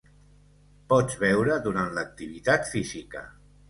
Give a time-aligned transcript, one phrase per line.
[0.93, 3.29] Pots beure durant l’activitat física.